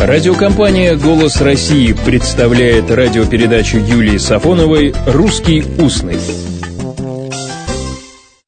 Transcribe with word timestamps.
Радиокомпания 0.00 0.96
«Голос 0.96 1.42
России» 1.42 1.92
представляет 1.92 2.90
радиопередачу 2.90 3.76
Юлии 3.76 4.16
Сафоновой 4.16 4.94
«Русский 5.06 5.62
устный». 5.78 6.18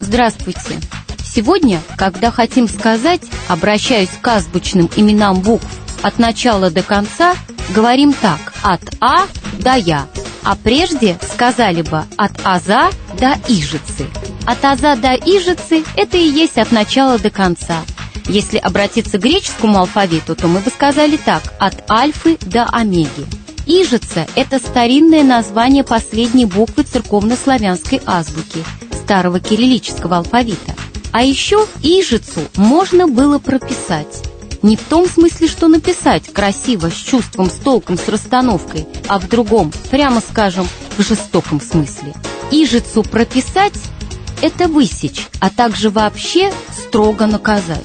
Здравствуйте! 0.00 0.80
Сегодня, 1.22 1.82
когда 1.98 2.30
хотим 2.30 2.66
сказать, 2.66 3.20
обращаюсь 3.48 4.08
к 4.18 4.26
азбучным 4.26 4.88
именам 4.96 5.42
букв 5.42 5.66
от 6.00 6.18
начала 6.18 6.70
до 6.70 6.82
конца, 6.82 7.34
говорим 7.74 8.14
так– 8.14 8.54
от 8.62 8.80
А 9.02 9.26
до 9.58 9.74
Я. 9.74 10.06
А 10.42 10.56
прежде 10.56 11.18
сказали 11.34 11.82
бы 11.82 12.04
от 12.16 12.32
Аза 12.44 12.88
до 13.20 13.34
Ижицы. 13.46 14.06
От 14.46 14.64
Аза 14.64 14.96
до 14.96 15.12
Ижицы– 15.16 15.84
это 15.98 16.16
и 16.16 16.26
есть 16.26 16.56
от 16.56 16.72
начала 16.72 17.18
до 17.18 17.28
конца. 17.28 17.82
Если 18.26 18.58
обратиться 18.58 19.18
к 19.18 19.22
греческому 19.22 19.78
алфавиту, 19.78 20.34
то 20.34 20.48
мы 20.48 20.60
бы 20.60 20.70
сказали 20.70 21.16
так– 21.16 21.42
от 21.58 21.90
альфы 21.90 22.38
до 22.40 22.64
омеги. 22.64 23.26
Ижица– 23.66 24.26
это 24.34 24.58
старинное 24.58 25.22
название 25.22 25.84
последней 25.84 26.46
буквы 26.46 26.82
церковнославянской 26.82 28.00
азбуки, 28.06 28.64
старого 29.04 29.38
кириллического 29.40 30.18
алфавита. 30.18 30.74
А 31.12 31.22
еще 31.22 31.66
ижицу 31.82 32.40
можно 32.56 33.06
было 33.06 33.38
прописать. 33.38 34.22
Не 34.62 34.76
в 34.76 34.82
том 34.82 35.08
смысле, 35.08 35.48
что 35.48 35.68
написать 35.68 36.32
красиво, 36.32 36.88
с 36.88 36.94
чувством, 36.94 37.50
с 37.50 37.54
толком, 37.54 37.98
с 37.98 38.08
расстановкой, 38.08 38.86
а 39.08 39.18
в 39.18 39.28
другом, 39.28 39.72
прямо 39.90 40.20
скажем, 40.20 40.66
в 40.96 41.02
жестоком 41.02 41.60
смысле. 41.60 42.14
Ижицу 42.50 43.02
прописать– 43.02 43.74
это 44.42 44.68
высечь, 44.68 45.26
а 45.40 45.50
также 45.50 45.90
вообще 45.90 46.52
строго 46.76 47.26
наказать. 47.26 47.84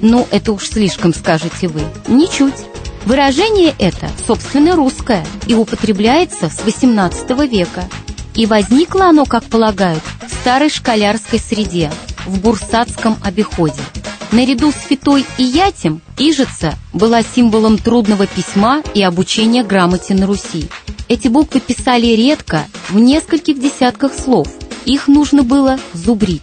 Ну, 0.00 0.26
это 0.30 0.52
уж 0.52 0.68
слишком, 0.68 1.14
скажете 1.14 1.68
вы. 1.68 1.82
Ничуть. 2.08 2.66
Выражение 3.04 3.74
это, 3.78 4.08
собственно, 4.26 4.74
русское 4.74 5.24
и 5.46 5.54
употребляется 5.54 6.50
с 6.50 6.58
XVIII 6.60 7.46
века. 7.46 7.84
И 8.34 8.46
возникло 8.46 9.06
оно, 9.06 9.24
как 9.24 9.44
полагают, 9.44 10.02
в 10.26 10.32
старой 10.32 10.70
школярской 10.70 11.38
среде– 11.38 11.90
в 12.26 12.40
бурсатском 12.40 13.16
обиходе. 13.22 13.80
Наряду 14.32 14.72
с 14.72 14.88
фитой 14.88 15.24
и 15.38 15.44
ятем 15.44 16.02
Ижица 16.18 16.74
была 16.92 17.22
символом 17.22 17.78
трудного 17.78 18.26
письма 18.26 18.82
и 18.94 19.02
обучения 19.02 19.62
грамоте 19.62 20.14
на 20.14 20.26
Руси. 20.26 20.68
Эти 21.08 21.28
буквы 21.28 21.60
писали 21.60 22.06
редко, 22.06 22.66
в 22.88 22.98
нескольких 22.98 23.60
десятках 23.60 24.12
слов. 24.12 24.48
Их 24.84 25.08
нужно 25.08 25.42
было 25.42 25.78
зубрить. 25.92 26.42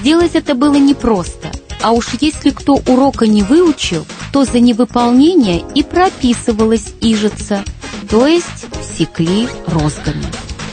Сделать 0.00 0.34
это 0.34 0.54
было 0.54 0.76
непросто, 0.76 1.37
а 1.82 1.92
уж 1.92 2.08
если 2.20 2.50
кто 2.50 2.74
урока 2.74 3.26
не 3.26 3.42
выучил, 3.42 4.06
то 4.32 4.44
за 4.44 4.60
невыполнение 4.60 5.64
и 5.74 5.82
прописывалась 5.82 6.92
Ижица, 7.00 7.64
то 8.10 8.26
есть 8.26 8.66
секли 8.96 9.48
розгами. 9.66 10.24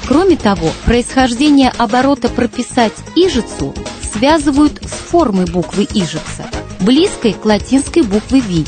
Кроме 0.07 0.35
того, 0.35 0.71
происхождение 0.85 1.71
оборота 1.77 2.29
прописать 2.29 2.93
Ижицу 3.15 3.73
связывают 4.13 4.81
с 4.83 4.91
формой 5.09 5.45
буквы 5.45 5.87
Ижица, 5.93 6.45
близкой 6.79 7.33
к 7.33 7.43
латинской 7.43 8.03
букве 8.03 8.39
Ви. 8.39 8.65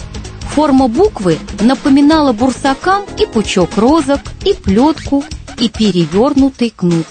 Форма 0.56 0.88
буквы 0.88 1.38
напоминала 1.62 2.34
бурсакам 2.34 3.06
и 3.20 3.28
пучок 3.28 3.78
розок, 3.78 4.22
и 4.44 4.54
плетку, 4.54 5.24
и 5.60 5.70
перевернутый 5.70 6.74
кнут. 6.76 7.06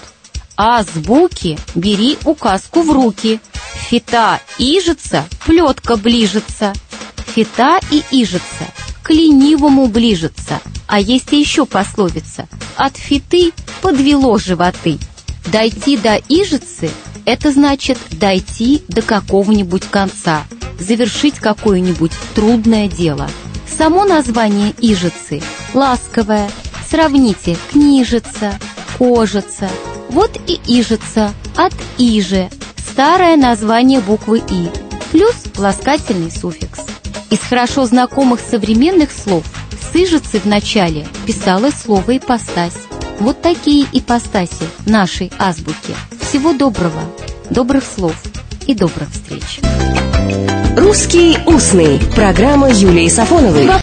А 0.57 0.83
с 0.83 0.89
буки 0.89 1.57
бери 1.75 2.17
указку 2.25 2.81
в 2.81 2.91
руки. 2.91 3.39
Фита 3.89 4.41
ижица, 4.57 5.25
плетка 5.45 5.95
ближется. 5.95 6.73
Фита 7.33 7.79
и 7.91 8.03
ижица 8.11 8.65
к 9.01 9.11
ленивому 9.11 9.87
ближется. 9.87 10.59
А 10.87 10.99
есть 10.99 11.31
еще 11.31 11.65
пословица 11.65 12.47
«От 12.75 12.97
фиты 12.97 13.51
подвело 13.81 14.37
животы». 14.37 14.97
Дойти 15.51 15.95
до 15.95 16.15
ижицы 16.27 16.89
это 17.27 17.51
значит 17.51 17.97
дойти 18.11 18.83
до 18.87 19.01
какого-нибудь 19.01 19.83
конца, 19.83 20.43
завершить 20.79 21.35
какое-нибудь 21.35 22.13
трудное 22.35 22.87
дело. 22.87 23.29
Само 23.77 24.05
название 24.05 24.73
Ижицы 24.79 25.41
ласковое. 25.73 26.49
Сравните 26.89 27.57
книжица, 27.69 28.57
кожица. 28.97 29.69
Вот 30.09 30.39
и 30.47 30.59
Ижица 30.65 31.33
от 31.57 31.73
Иже, 31.97 32.49
старое 32.97 33.37
название 33.37 33.99
буквы 33.99 34.41
И, 34.49 34.71
плюс 35.11 35.35
ласкательный 35.55 36.31
суффикс. 36.31 36.79
Из 37.29 37.37
хорошо 37.37 37.85
знакомых 37.85 38.39
современных 38.39 39.11
слов 39.11 39.43
с 39.71 39.95
Ижицы 39.95 40.39
в 40.39 40.45
начале 40.45 41.05
писалось 41.27 41.75
слово 41.75 42.17
«ипостась». 42.17 42.73
Вот 43.19 43.39
такие 43.39 43.85
ипостаси 43.93 44.65
нашей 44.87 45.31
азбуки. 45.37 45.93
Всего 46.19 46.53
доброго, 46.53 46.99
добрых 47.51 47.83
слов 47.83 48.15
и 48.65 48.73
добрых 48.73 49.11
встреч. 49.11 49.59
«Русский 50.75 51.37
устный»– 51.45 51.99
программа 52.15 52.71
Юлии 52.71 53.09
Сафоновой. 53.09 53.67